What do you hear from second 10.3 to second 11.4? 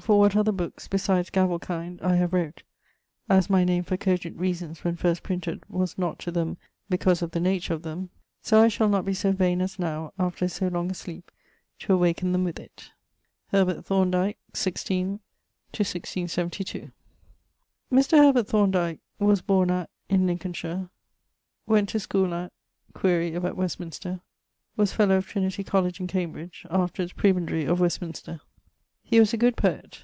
soe long a sleep,